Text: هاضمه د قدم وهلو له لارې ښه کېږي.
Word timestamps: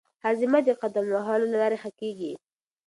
هاضمه 0.23 0.59
د 0.67 0.69
قدم 0.81 1.05
وهلو 1.13 1.45
له 1.51 1.57
لارې 1.61 1.77
ښه 1.81 1.91
کېږي. 1.99 2.33